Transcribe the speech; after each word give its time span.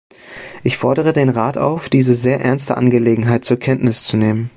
Ich 0.63 0.77
fordere 0.77 1.13
den 1.13 1.29
Rat 1.29 1.59
auf, 1.59 1.87
diese 1.87 2.15
sehr 2.15 2.39
ernste 2.41 2.75
Angelegenheit 2.75 3.45
zur 3.45 3.57
Kenntnis 3.59 4.01
zu 4.01 4.17
nehmen. 4.17 4.49